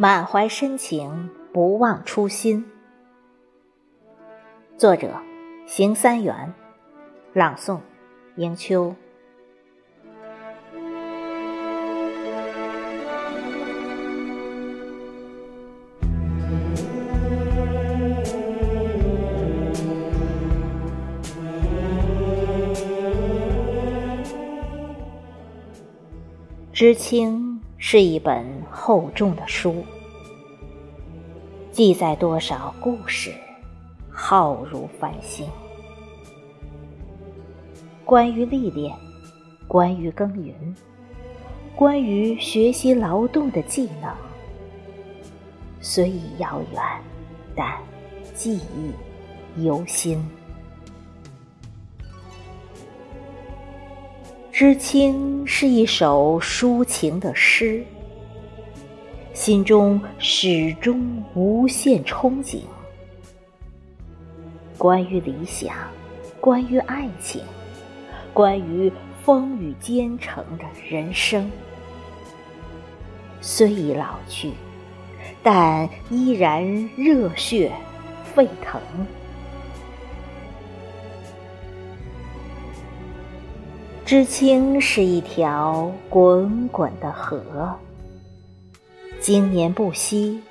[0.00, 2.64] 满怀深情，不忘初心。
[4.78, 5.14] 作者：
[5.66, 6.54] 邢三元，
[7.34, 7.80] 朗诵：
[8.36, 8.94] 迎秋。
[26.72, 27.49] 知青
[27.82, 29.82] 是一本厚重的书，
[31.72, 33.32] 记载多少故事，
[34.10, 35.48] 浩如繁星。
[38.04, 38.94] 关于历练，
[39.66, 40.54] 关于耕耘，
[41.74, 44.14] 关于学习劳动的技能，
[45.80, 46.82] 虽已遥远，
[47.56, 47.78] 但
[48.34, 50.22] 记忆犹新。
[54.60, 57.82] 知青是一首抒情的诗，
[59.32, 62.60] 心中始终无限憧憬。
[64.76, 65.74] 关于理想，
[66.42, 67.42] 关于爱情，
[68.34, 68.92] 关于
[69.24, 71.50] 风雨兼程的人生，
[73.40, 74.52] 虽已老去，
[75.42, 76.62] 但依然
[76.98, 77.72] 热血
[78.34, 78.78] 沸腾。
[84.10, 87.72] 知青是一条滚滚的河，
[89.20, 90.42] 经年不息，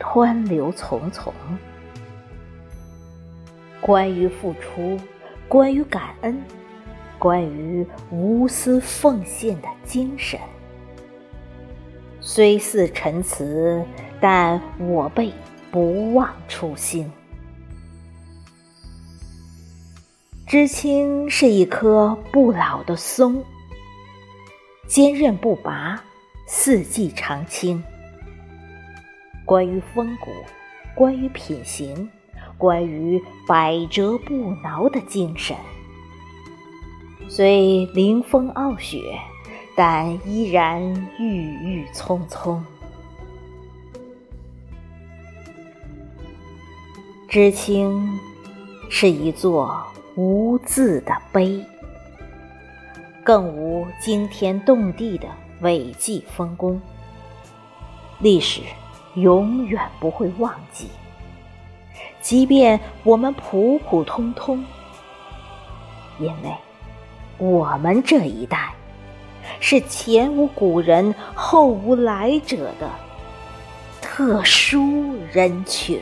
[0.00, 1.30] 湍流淙淙。
[3.80, 4.98] 关于付出，
[5.46, 6.42] 关于感恩，
[7.20, 10.40] 关于无私奉献的精神，
[12.20, 13.80] 虽似陈词，
[14.20, 15.32] 但我辈
[15.70, 17.08] 不忘初心。
[20.52, 23.42] 知青是一棵不老的松，
[24.86, 25.98] 坚韧不拔，
[26.44, 27.82] 四季常青。
[29.46, 30.30] 关于风骨，
[30.94, 32.06] 关于品行，
[32.58, 33.18] 关于
[33.48, 35.56] 百折不挠的精神，
[37.30, 38.98] 虽凌风傲雪，
[39.74, 40.82] 但依然
[41.18, 42.62] 郁郁葱葱。
[47.26, 48.20] 知青
[48.90, 49.82] 是一座。
[50.14, 51.64] 无字的碑，
[53.24, 55.26] 更无惊天动地的
[55.62, 56.78] 伟绩丰功。
[58.18, 58.60] 历史
[59.14, 60.90] 永远不会忘记，
[62.20, 64.62] 即便我们普普通通，
[66.18, 66.54] 因为
[67.38, 68.74] 我们这一代
[69.60, 72.90] 是前无古人后无来者的
[74.02, 75.98] 特殊人群。